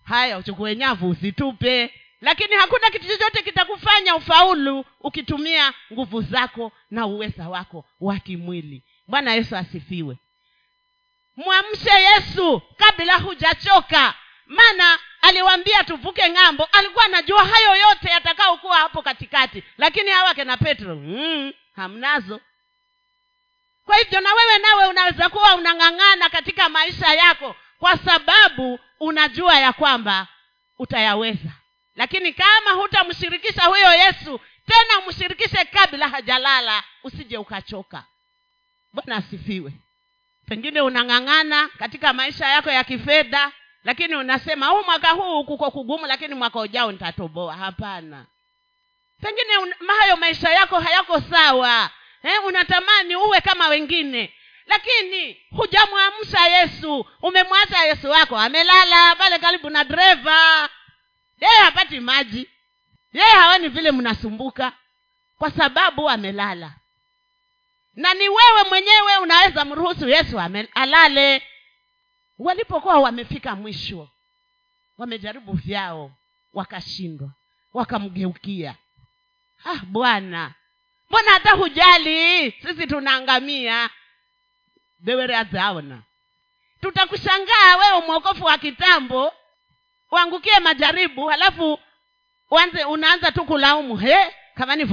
Haya 0.04 0.38
uchukue 0.38 0.76
nyavu 0.76 1.08
usitupe. 1.10 1.94
Lakini 2.20 2.54
hakuna 2.54 2.90
kitu 2.90 3.06
chochote 3.08 3.42
kitakufanya 3.42 4.14
ufaulu 4.16 4.84
ukitumia 5.00 5.72
nguvu 5.92 6.22
zako 6.22 6.72
na 6.90 7.06
uweza 7.06 7.48
wako 7.48 7.84
wa 8.00 8.18
kimwili. 8.18 8.84
Bwana 9.06 9.34
yesu 9.34 9.56
asifiwe 9.56 10.16
mwamshe 11.36 11.90
yesu 11.90 12.62
kabla 12.76 13.16
hujachoka. 13.18 14.14
Maana 14.46 14.98
aliwambia 15.20 15.84
tuvuke 15.84 16.30
ng'ambo. 16.30 16.68
Alikuwa 16.72 17.04
anajua 17.04 17.44
hayo 17.44 17.76
yote 17.76 18.08
yatakaokuwa 18.10 18.76
hapo 18.78 19.02
katikati. 19.02 19.62
Lakini 19.78 20.10
hawa 20.10 20.34
kena 20.34 20.56
petro 20.56 20.94
mm, 20.96 21.52
hamnazo. 21.76 22.40
Kwa 23.84 23.96
hivyo 23.96 24.20
na 24.20 24.34
wewe 24.34 24.58
nawe 24.58 24.86
unaweza 24.86 25.28
kuwa 25.28 25.54
unang'ang'ana 25.54 26.28
katika 26.30 26.68
maisha 26.68 27.14
yako 27.14 27.56
kwa 27.78 27.96
sababu 27.98 28.78
unajua 29.00 29.58
ya 29.58 29.72
kwamba 29.72 30.26
utayaweza. 30.78 31.50
Lakini 31.96 32.32
kama 32.32 32.70
hutamshirikisha 32.70 33.64
huyo 33.64 33.92
yesu 33.94 34.40
tena 34.66 34.98
umshirikishe 35.06 35.64
kabla 35.64 36.08
hajalala 36.08 36.82
usije 37.04 37.36
ukachoka. 37.38 38.04
Bwana 38.92 39.16
asifiwe 39.16 39.72
pengine 40.52 40.80
unang'ang'ana 40.80 41.68
katika 41.78 42.12
maisha 42.12 42.46
yako 42.48 42.70
ya 42.70 42.84
kifedha 42.84 43.52
lakini 43.84 44.14
unasema 44.14 44.66
huu 44.66 44.82
mwaka 44.82 45.10
huu 45.10 45.44
kuko 45.44 45.70
kugumu 45.70 46.06
lakini 46.06 46.34
mwaka 46.34 46.60
ujao 46.60 46.92
nitatoboa. 46.92 47.56
Hapana. 47.56 48.26
Pengine 49.20 49.74
hayo 50.00 50.16
maisha 50.16 50.50
yako 50.50 50.80
hayako 50.80 51.20
sawa 51.20 51.90
eh, 52.22 52.44
unatamani 52.44 53.16
uwe 53.16 53.40
kama 53.40 53.68
wengine 53.68 54.34
lakini 54.66 55.40
hujamwamsha 55.50 56.46
yesu 56.48 57.06
umemwacha 57.22 57.84
yesu 57.84 58.10
wako 58.10 58.38
amelala 58.38 59.16
pale 59.16 59.38
karibu 59.38 59.70
na 59.70 59.84
dreva. 59.84 60.68
Yeye 61.40 61.58
hapati 61.64 62.00
maji 62.00 62.48
yeye 63.12 63.30
haoni 63.30 63.68
vile 63.68 63.92
mnasumbuka 63.92 64.72
kwa 65.38 65.50
sababu 65.50 66.10
amelala 66.10 66.74
na 67.94 68.14
ni 68.14 68.28
wewe 68.28 68.62
mwenyewe 68.68 69.16
unaweza 69.22 69.64
mruhusu 69.64 70.08
yesu 70.08 70.40
alale. 70.74 71.42
Walipokuwa 72.38 72.98
wamefika 73.00 73.56
mwisho 73.56 74.08
wamejaribu 74.98 75.52
vyao 75.52 76.12
wakashindwa 76.52 77.30
wakamgeukia. 77.72 78.74
Ah 79.64 79.78
bwana 79.84 80.54
mbona 81.10 81.30
hata 81.30 81.50
hujali? 81.52 82.50
Sisi 82.50 82.86
tunaangamia. 82.86 83.90
Bewereazaona 84.98 86.02
tutakushangaa 86.80 87.76
wewe 87.76 88.06
mwokofu 88.06 88.44
wa 88.44 88.58
kitambo 88.58 89.32
uangukie 90.10 90.58
majaribu 90.58 91.26
halafu 91.26 91.78
uanze 92.50 92.84
unaanza 92.84 93.32
tu 93.32 93.44
kulaumu. 93.44 93.96
He 93.96 94.16
kama 94.54 94.76
ni 94.76 94.84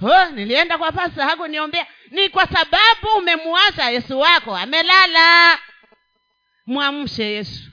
ho 0.00 0.24
nilienda 0.30 0.78
kwa 0.78 0.92
pasa 0.92 1.24
hakuniombea. 1.26 1.86
Ni 2.10 2.28
kwa 2.28 2.46
sababu 2.46 3.08
umemwacha 3.18 3.90
yesu 3.90 4.20
wako 4.20 4.56
amelala. 4.56 5.58
Mwamshe 6.66 7.24
yesu. 7.24 7.70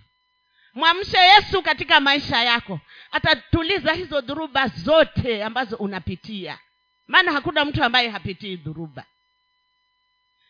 Mwamshe 0.74 1.18
yesu 1.18 1.62
katika 1.62 2.00
maisha 2.00 2.44
yako. 2.44 2.80
Atatuliza 3.12 3.94
hizo 3.94 4.22
dhuruba 4.22 4.68
zote 4.68 5.44
ambazo 5.44 5.76
unapitia. 5.76 6.60
Maana 7.08 7.32
hakuna 7.32 7.66
mtu 7.66 7.84
ambaye 7.84 8.10
hapitii 8.10 8.56
dhuruba 8.56 9.04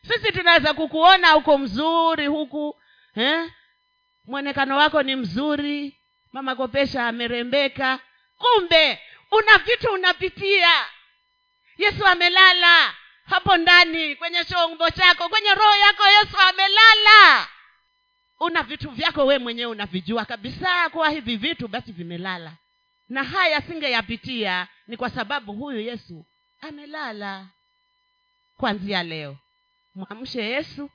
sisi 0.07 0.31
tunaweza 0.31 0.73
kukuona 0.73 1.35
uko 1.35 1.57
mzuri 1.57 2.25
huku 2.27 2.75
eh? 3.15 3.51
mwonekano 4.25 4.77
wako 4.77 5.03
ni 5.03 5.15
mzuri. 5.15 5.99
Mama 6.31 6.55
kopesha 6.55 7.07
amerembeka. 7.07 7.99
Kumbe 8.37 8.99
una 9.31 9.57
vitu 9.57 9.87
unapitia 9.93 10.69
yesu 11.77 12.07
amelala. 12.07 12.93
Hapo 13.25 13.57
ndani 13.57 14.15
kwenye 14.15 14.45
chombo 14.45 14.89
chako 14.89 15.29
kwenye 15.29 15.53
roho 15.55 15.75
yako 15.75 16.07
yesu 16.07 16.37
amelala. 16.49 17.47
Una 18.39 18.63
vitu 18.63 18.89
vyako 18.91 19.25
we 19.25 19.37
mwenyewe 19.39 19.71
unavijua 19.71 20.25
kabisa. 20.25 20.89
Kuwa 20.89 21.09
hivi 21.09 21.35
vitu 21.37 21.67
basi 21.67 21.91
vimelala. 21.91 22.51
Na 23.09 23.23
haya 23.23 23.61
singeyapitia 23.61 24.67
ni 24.87 24.97
kwa 24.97 25.09
sababu 25.09 25.53
huyu 25.53 25.79
yesu 25.79 26.25
amelala. 26.61 27.45
Kwanzia 28.57 29.03
leo 29.03 29.37
mwamshe 29.95 30.43
yesu. 30.43 30.89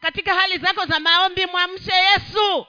Katika 0.00 0.34
hali 0.34 0.58
zako 0.58 0.84
za 0.86 1.00
maombi 1.00 1.46
mwamshe 1.46 1.92
yesu. 1.94 2.66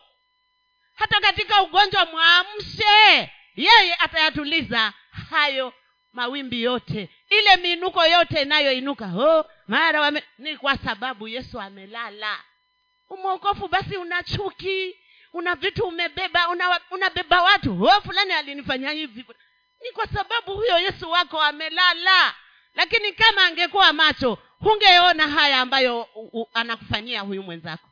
Hata 0.95 1.19
katika 1.21 1.61
ugonjwa 1.61 2.05
mwamshe. 2.05 3.31
Yeye 3.55 3.95
atayatuliza 3.99 4.93
hayo 5.29 5.73
mawimbi 6.13 6.63
yote. 6.63 7.09
Ile 7.29 7.55
miinuko 7.57 8.05
yote 8.05 8.41
inayoinuka 8.41 9.05
oh, 9.05 9.45
mara 9.67 10.01
wame... 10.01 10.23
ni 10.37 10.57
kwa 10.57 10.77
sababu 10.77 11.27
yesu 11.27 11.61
amelala. 11.61 12.39
Umwokofu 13.09 13.67
basi 13.67 13.97
una 13.97 14.23
chuki 14.23 14.95
una 15.33 15.55
vitu 15.55 15.83
umebeba 15.83 16.49
una, 16.49 16.79
unabeba 16.91 17.43
watu 17.43 17.83
oh, 17.83 18.01
fulani 18.01 18.33
alinifanya 18.33 18.89
hivi. 18.91 19.25
Ni 19.83 19.91
kwa 19.91 20.07
sababu 20.07 20.53
huyo 20.55 20.79
yesu 20.79 21.11
wako 21.11 21.41
amelala. 21.41 22.35
Lakini 22.75 23.11
kama 23.13 23.45
angekuwa 23.45 23.93
macho 23.93 24.37
hungeona 24.59 25.27
haya 25.27 25.61
ambayo 25.61 26.01
u, 26.15 26.29
u, 26.41 26.49
anakufanyia 26.53 27.21
huyu 27.21 27.43
mwenzako. 27.43 27.89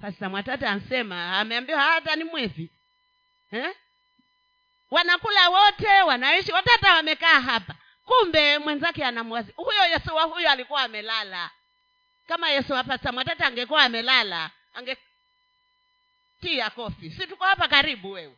Pasta 0.00 0.28
mwatata 0.28 0.70
ansema 0.70 1.38
ameambiwa 1.38 1.80
hata 1.80 2.16
ni 2.16 2.24
mwezi 2.24 2.70
eh? 3.52 3.74
Wanakula 4.90 5.48
wote 5.48 6.02
wanaishi 6.02 6.52
watata 6.52 6.94
wamekaa 6.94 7.40
hapa. 7.40 7.74
Kumbe 8.04 8.58
mwenzake 8.58 9.04
anamwazi 9.04 9.52
huyo 9.56 9.86
yesu 9.86 10.14
wa 10.14 10.22
huyo 10.22 10.50
alikuwa 10.50 10.82
amelala. 10.82 11.50
Kama 12.28 12.50
yesu 12.50 12.74
hapa 12.74 12.98
samwatata 12.98 13.12
mwatata 13.12 13.46
angekuwa 13.46 13.82
amelala 13.82 14.50
angetia 14.74 16.70
kofi. 16.70 17.10
Si 17.10 17.26
tuko 17.26 17.44
hapa 17.44 17.68
karibu 17.68 18.10
wewe? 18.12 18.36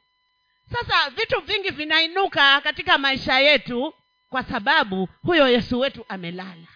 Sasa 0.73 1.11
vitu 1.11 1.41
vingi 1.41 1.71
vinainuka 1.71 2.61
katika 2.61 2.99
maisha 2.99 3.39
yetu 3.41 3.95
kwa 4.31 4.43
sababu 4.43 5.09
huyo 5.23 5.49
yesu 5.49 5.81
wetu 5.81 6.07
amelala. 6.09 6.67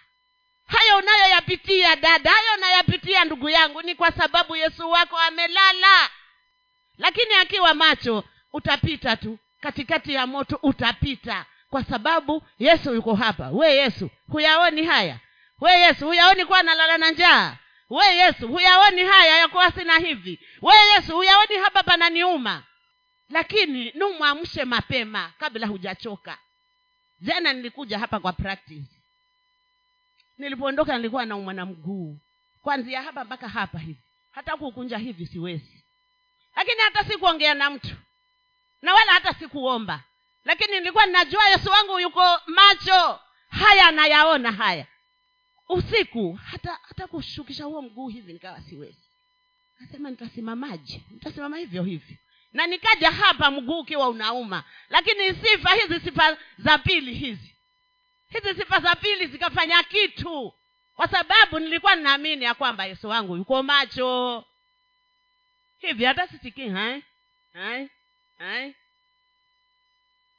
Hayo 0.67 0.97
unayoyapitia 0.97 1.95
dada 1.95 2.31
hayo 2.31 2.53
unayapitia 2.57 3.25
ndugu 3.25 3.49
yangu 3.49 3.81
ni 3.81 3.95
kwa 3.95 4.11
sababu 4.11 4.55
yesu 4.55 4.89
wako 4.91 5.17
amelala. 5.17 6.09
Lakini 6.97 7.33
akiwa 7.33 7.73
macho 7.73 8.23
utapita 8.53 9.15
tu 9.15 9.39
katikati 9.63 10.13
ya 10.13 10.27
moto 10.27 10.59
utapita 10.63 11.45
kwa 11.69 11.83
sababu 11.83 12.43
yesu 12.59 12.93
yuko 12.95 13.15
hapa. 13.15 13.49
We 13.49 13.75
yesu 13.75 14.09
huyaoni 14.27 14.85
haya? 14.85 15.19
We 15.61 15.71
yesu 15.71 16.05
huyaoni 16.05 16.45
kuwa 16.45 16.63
nalala 16.63 16.97
na 16.97 17.11
njaa? 17.11 17.57
We 17.89 18.05
yesu 18.05 18.47
huyaoni 18.47 19.01
haya 19.03 19.37
yakuwa 19.37 19.71
sina 19.71 19.97
hivi? 19.97 20.39
We 20.61 20.73
yesu 20.95 21.15
huyaoni 21.15 21.55
hapa 21.63 21.83
pananiuma 21.83 22.63
lakini 23.29 23.91
numwamshe 23.91 24.65
mapema 24.65 25.33
kabla 25.39 25.67
hujachoka. 25.67 26.37
Jana 27.19 27.53
nilikuja 27.53 27.99
hapa 27.99 28.19
kwa 28.19 28.33
practice. 28.33 28.91
Nilipoondoka 30.37 30.97
nilikuwa 30.97 31.25
naumwa 31.25 31.53
na 31.53 31.65
mguu. 31.65 32.17
Kwanzia 32.61 33.01
hapa 33.01 33.23
mpaka 33.23 33.49
hapa 33.49 33.79
hivi. 33.79 34.01
Hata 34.31 34.57
kukunja 34.57 34.97
hivi 34.97 35.25
siwezi. 35.25 35.83
Lakini 36.55 36.81
hata 36.81 37.03
sikuongea 37.11 37.53
na 37.53 37.69
mtu 37.69 37.95
na 38.83 38.93
wala 38.93 39.11
hata 39.13 39.33
sikuomba. 39.33 40.03
Lakini 40.45 40.79
nilikuwa 40.79 41.05
ninajua 41.05 41.49
yesu 41.49 41.69
wangu 41.69 41.99
yuko 41.99 42.41
macho. 42.47 43.19
Haya 43.49 43.87
anayaona 43.87 44.51
haya. 44.51 44.85
Usiku 45.69 46.33
hata 46.51 46.79
hata 46.87 47.07
kushukisha 47.07 47.63
huo 47.65 47.81
mguu 47.81 48.07
hivi 48.07 48.33
nikawa 48.33 48.61
siwezi. 48.61 49.03
Nasema 49.79 50.09
nitasimamaje? 50.09 51.01
Nitasimama 51.09 51.57
hivyo 51.57 51.83
hivyo. 51.83 52.17
Na 52.53 52.67
nikaja 52.67 53.11
hapa 53.11 53.51
mguu 53.51 53.79
ukiwa 53.79 54.09
unauma. 54.09 54.63
Lakini 54.89 55.29
sifa 55.35 55.69
hizi 55.73 55.99
sifa 55.99 56.37
za 56.57 56.77
pili 56.77 57.13
hizi. 57.13 57.55
Hizi 58.29 58.59
sifa 58.59 58.79
za 58.79 58.95
pili 58.95 59.27
zikafanya 59.27 59.83
kitu. 59.83 60.53
Kwa 60.95 61.07
sababu 61.07 61.59
nilikuwa 61.59 61.95
ninaamini 61.95 62.45
ya 62.45 62.53
kwamba 62.53 62.85
yesu 62.85 63.07
wangu 63.09 63.37
yuko 63.37 63.63
macho. 63.63 64.45
Hivi 65.77 66.05
hata 66.05 66.27
sisikii 66.27 66.69
hai 66.69 67.03
hai 67.53 67.89
hai 68.37 68.75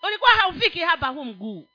ulikuwa 0.02 0.30
haufiki 0.30 0.80
hapa 0.80 1.06
huu 1.08 1.24
mguu. 1.24 1.68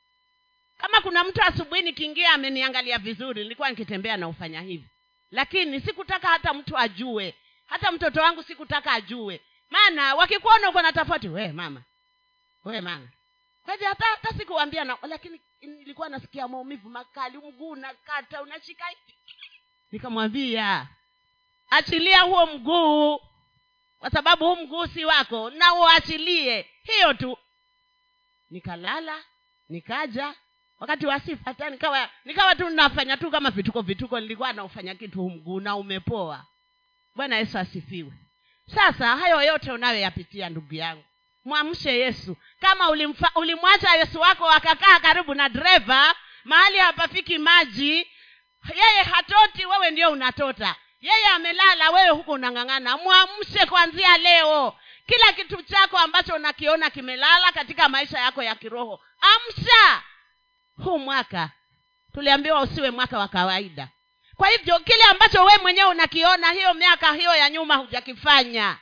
Kama 0.78 1.02
kuna 1.02 1.24
mtu 1.24 1.42
asubuhi 1.44 1.82
nikiingia 1.82 2.32
ameniangalia 2.34 2.98
vizuri 2.98 3.44
nilikuwa 3.44 3.70
nikitembea 3.70 4.18
na 4.18 4.28
ufanya 4.28 4.62
hivi. 4.62 4.88
Lakini 5.32 5.82
sikutaka 5.82 6.28
hata 6.28 6.54
mtu 6.54 6.78
ajue. 6.78 7.36
Hata 7.66 7.92
mtoto 7.92 8.22
wangu 8.22 8.44
sikutaka 8.44 8.92
ajue. 8.94 9.42
Maana 9.70 10.16
wakikuona 10.16 10.70
uko 10.70 10.82
na 10.82 10.92
tofauti 10.92 11.28
we 11.28 11.52
mama. 11.52 11.84
We 12.66 12.82
mama. 12.82 13.08
Kwa 13.64 13.74
hivyo 13.74 13.88
hata 13.90 14.06
hata 14.06 14.38
sikuwambia 14.38 14.84
na 14.84 14.98
lakini 15.08 15.42
nilikuwa 15.62 16.10
nasikia 16.10 16.48
maumivu 16.48 16.90
makali 16.90 17.38
mguu 17.38 17.70
unakata 17.70 18.42
unashika 18.42 18.86
nikamwambia 19.92 20.88
achilia 21.70 22.22
huo 22.22 22.46
mguu 22.46 23.22
kwa 24.00 24.10
sababu 24.10 24.46
huu 24.46 24.56
mguu 24.56 24.88
si 24.88 25.06
wako 25.06 25.50
na 25.50 25.74
uachilie. 25.74 26.70
Hiyo 26.84 27.14
tu. 27.14 27.38
Nikalala 28.50 29.24
nikaja. 29.70 30.34
Wakati 30.80 31.06
wa 31.06 31.20
sifa 31.20 31.70
nikawa 31.70 32.10
nikawa 32.26 32.56
tu 32.56 32.70
nafanya 32.70 33.18
tu 33.18 33.32
kama 33.32 33.50
vituko 33.52 33.82
vituko 33.82 34.20
nilikuwa 34.20 34.54
naufanya 34.54 34.96
kitu 34.96 35.20
huu 35.22 35.30
mguu 35.30 35.60
na 35.60 35.76
umepoa. 35.76 36.46
Bwana 37.16 37.38
yesu 37.38 37.58
asifiwe. 37.58 38.12
Sasa 38.76 39.18
hayo 39.18 39.42
yote 39.42 39.72
unayoyapitia 39.72 40.50
ndugu 40.50 40.76
yangu 40.76 41.04
mwamshe 41.46 42.00
yesu. 42.00 42.38
Kama 42.60 42.90
ulimwacha 43.36 43.96
yesu 43.96 44.20
wako 44.20 44.50
akakaa 44.50 45.00
karibu 45.00 45.34
na 45.34 45.50
dreva 45.50 46.16
mahali 46.44 46.78
hapafiki 46.78 47.38
maji 47.38 48.08
yeye 48.76 49.04
hatoti 49.12 49.66
wewe 49.66 49.92
ndio 49.92 50.12
unatota 50.12 50.76
yeye 51.02 51.28
amelala 51.28 51.90
wewe 51.90 52.10
huku 52.10 52.32
unang'ang'ana. 52.32 52.98
Mwamshe 52.98 53.66
kuanzia 53.66 54.18
leo. 54.18 54.76
Kila 55.08 55.34
kitu 55.34 55.64
chako 55.64 55.98
ambacho 55.98 56.36
unakiona 56.36 56.90
kimelala 56.90 57.52
katika 57.52 57.90
maisha 57.90 58.20
yako 58.20 58.44
ya 58.44 58.56
kiroho. 58.56 59.02
Amsha! 59.22 60.04
Huu 60.84 61.00
mwaka 61.00 61.50
tuliambiwa 62.14 62.62
usiwe 62.62 62.92
mwaka 62.92 63.20
wa 63.20 63.28
kawaida. 63.28 63.88
Kwa 64.36 64.48
hivyo 64.50 64.80
kile 64.80 65.04
ambacho 65.04 65.46
we 65.46 65.58
mwenyewe 65.58 65.90
unakiona 65.90 66.52
hiyo 66.52 66.74
miaka 66.74 67.14
hiyo 67.14 67.36
ya 67.36 67.50
nyuma 67.50 67.76
hujakifanya. 67.76 68.78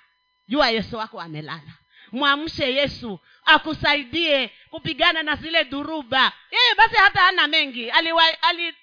Jua 0.47 0.69
yesu 0.69 0.97
wako 0.97 1.21
amelala. 1.21 1.73
Mwamshe 2.11 2.73
yesu 2.73 3.19
akusaidie 3.45 4.51
kupigana 4.69 5.23
na 5.23 5.35
zile 5.35 5.63
dhuruba 5.63 6.31
yeye 6.51 6.75
basi 6.75 6.95
hata 6.95 7.19
hana 7.19 7.47
mengi. 7.47 7.89
Aliinua 7.91 8.23
ali, 8.41 8.73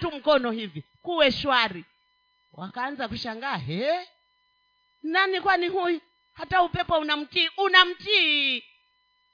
tu 0.00 0.10
mkono 0.10 0.50
hivi. 0.50 0.84
Kuwe 1.02 1.32
shwari 1.32 1.84
wakaanza 2.56 3.08
kushangaa 3.08 3.56
he? 3.56 4.08
Nani 5.02 5.40
kwani 5.40 5.68
huyu? 5.68 6.00
Hata 6.32 6.62
upepo 6.62 6.98
unamtii 6.98 7.50
unamtii. 7.56 8.64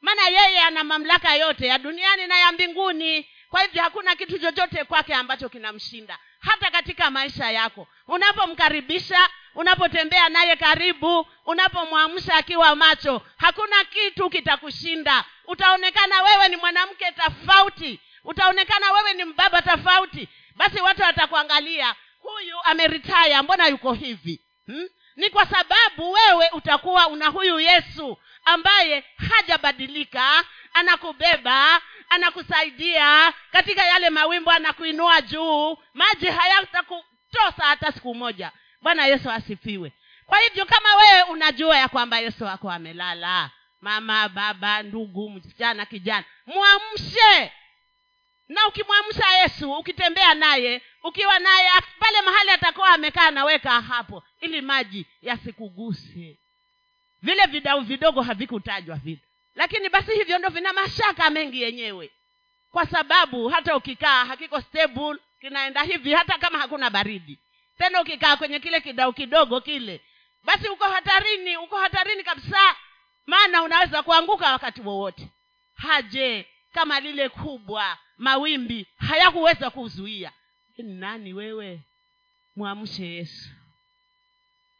Maana 0.00 0.28
yeye 0.28 0.60
ana 0.60 0.84
mamlaka 0.84 1.34
yote 1.34 1.66
ya 1.66 1.78
duniani 1.78 2.26
na 2.26 2.38
ya 2.38 2.52
mbinguni. 2.52 3.28
Kwa 3.50 3.62
hivyo 3.62 3.82
hakuna 3.82 4.16
kitu 4.16 4.38
chochote 4.38 4.84
kwake 4.84 5.14
ambacho 5.14 5.48
kinamshinda. 5.48 6.18
Hata 6.40 6.70
katika 6.70 7.10
maisha 7.10 7.50
yako 7.50 7.86
unapomkaribisha 8.06 9.28
unapotembea 9.54 10.28
naye 10.28 10.56
karibu 10.56 11.26
unapomwamsha 11.46 12.34
akiwa 12.34 12.76
macho 12.76 13.22
hakuna 13.36 13.84
kitu 13.84 14.30
kitakushinda. 14.30 15.24
Utaonekana 15.46 16.22
wewe 16.22 16.48
ni 16.48 16.56
mwanamke 16.56 17.12
tofauti. 17.12 18.00
Utaonekana 18.24 18.92
wewe 18.92 19.14
ni 19.14 19.24
mbaba 19.24 19.62
tofauti. 19.62 20.28
Basi 20.56 20.80
watu 20.80 21.02
watakuangalia 21.02 21.94
huyu 22.32 22.56
ameritaya 22.64 23.42
mbona 23.42 23.66
yuko 23.66 23.92
hivi? 23.92 24.40
Hmm? 24.66 24.88
ni 25.16 25.30
kwa 25.30 25.46
sababu 25.46 26.12
wewe 26.12 26.48
utakuwa 26.52 27.08
una 27.08 27.28
huyu 27.28 27.60
yesu 27.60 28.18
ambaye 28.44 29.04
hajabadilika 29.30 30.44
anakubeba 30.74 31.80
anakusaidia 32.08 33.32
katika 33.52 33.84
yale 33.84 34.10
mawimbo 34.10 34.50
anakuinua 34.50 35.20
juu. 35.22 35.76
Maji 35.94 36.26
hayatakutosa 36.26 37.64
hata 37.64 37.92
siku 37.92 38.14
moja. 38.14 38.52
Bwana 38.82 39.06
yesu 39.06 39.30
asifiwe. 39.30 39.92
Kwa 40.26 40.38
hivyo 40.38 40.66
kama 40.66 40.96
wewe 40.96 41.22
unajua 41.22 41.78
ya 41.78 41.88
kwamba 41.88 42.18
yesu 42.18 42.44
wako 42.44 42.70
amelala 42.70 43.50
mama 43.80 44.28
baba 44.28 44.82
ndugu 44.82 45.30
msichana 45.30 45.86
kijana 45.86 46.24
mwamshe. 46.46 47.52
Na 48.48 48.66
ukimwamsha 48.66 49.28
yesu 49.42 49.72
ukitembea 49.72 50.34
naye 50.34 50.82
ukiwa 51.02 51.38
naye 51.38 51.70
pale 51.98 52.22
mahali 52.22 52.50
atakuwa 52.50 52.88
amekaa 52.88 53.30
naweka 53.30 53.80
hapo 53.80 54.22
ili 54.40 54.60
maji 54.60 55.06
yasikuguse. 55.22 56.38
Vile 57.22 57.46
vidau 57.46 57.80
vidogo 57.80 58.22
havikutajwa 58.22 58.96
vile. 58.96 59.20
Lakini 59.54 59.88
basi 59.88 60.10
hivyo 60.12 60.38
ndo 60.38 60.48
vina 60.48 60.72
mashaka 60.72 61.30
mengi 61.30 61.62
yenyewe. 61.62 62.10
Kwa 62.70 62.86
sababu 62.86 63.48
hata 63.48 63.76
ukikaa 63.76 64.24
hakiko 64.24 64.60
stable 64.60 65.16
kinaenda 65.40 65.82
hivi 65.82 66.12
hata 66.12 66.38
kama 66.38 66.58
hakuna 66.58 66.90
baridi. 66.90 67.38
Tena 67.78 68.00
ukikaa 68.00 68.36
kwenye 68.36 68.60
kile 68.60 68.80
kidau 68.80 69.12
kidogo 69.12 69.60
kile 69.60 70.00
basi 70.44 70.68
uko 70.68 70.84
hatarini 70.84 71.56
uko 71.56 71.76
hatarini 71.76 72.22
kabisa. 72.24 72.76
Maana 73.26 73.62
unaweza 73.62 74.02
kuanguka 74.02 74.52
wakati 74.52 74.80
wowote. 74.80 75.28
Haje 75.74 76.46
kama 76.72 77.00
lile 77.00 77.28
kubwa 77.28 77.98
mawimbi 78.18 78.86
hayakuweza 79.08 79.70
kuzuia 79.70 80.32
ni 80.82 80.94
nani 80.94 81.32
wewe? 81.34 81.80
Mwamshe 82.56 83.06
yesu. 83.06 83.48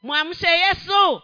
Mwamshe 0.03 0.49
yesu! 0.49 1.23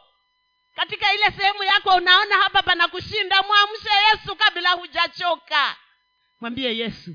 Katika 0.76 1.14
ile 1.14 1.24
sehemu 1.38 1.62
yako 1.62 1.90
unaona 1.90 2.36
hapa 2.36 2.62
panakushinda 2.62 3.42
mwamshe 3.42 3.90
yesu 4.12 4.36
kabla 4.36 4.70
hujachoka. 4.70 5.76
Mwambie 6.40 6.76
yesu 6.78 7.10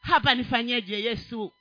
hapa 0.00 0.34
nifanyeje 0.34 1.02
yesu? 1.02 1.52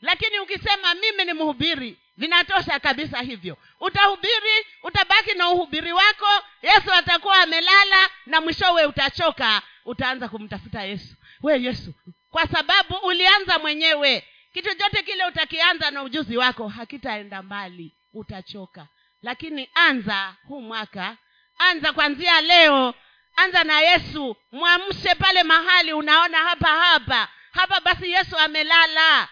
Lakini 0.00 0.38
ukisema 0.40 0.94
mimi 0.94 1.24
ni 1.24 1.32
mhubiri 1.32 1.98
vinatosha 2.16 2.80
kabisa 2.80 3.20
hivyo. 3.20 3.56
Utahubiri 3.80 4.66
utabaki 4.82 5.34
na 5.34 5.48
uhubiri 5.48 5.92
wako. 5.92 6.44
Yesu 6.62 6.92
atakuwa 6.92 7.42
amelala 7.42 8.10
na 8.26 8.40
mwishowe 8.40 8.84
utachoka. 8.86 9.62
Utaanza 9.84 10.28
kumtafuta 10.28 10.82
yesu. 10.82 11.14
We 11.42 11.62
yesu 11.62 11.94
kwa 12.30 12.46
sababu 12.46 12.96
ulianza 12.96 13.58
mwenyewe 13.58 14.28
kitu 14.54 14.74
chote 14.74 15.02
kile 15.02 15.24
utakianza 15.26 15.90
na 15.90 16.02
ujuzi 16.02 16.36
wako 16.36 16.68
hakitaenda 16.68 17.42
mbali 17.42 17.96
utachoka. 18.12 18.88
Lakini 19.22 19.70
anza 19.74 20.36
huu 20.48 20.60
mwaka 20.60 21.16
anza 21.58 21.92
kwanzia 21.92 22.40
leo 22.40 22.94
anza 23.36 23.64
na 23.64 23.80
yesu. 23.80 24.36
Mwamshe 24.52 25.14
pale 25.14 25.42
mahali 25.42 25.92
unaona 25.92 26.38
hapa 26.38 26.68
hapa. 26.68 27.28
Hapa 27.52 27.80
basi 27.80 28.10
yesu 28.10 28.38
amelala 28.38 29.28